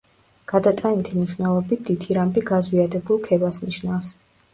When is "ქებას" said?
3.29-3.61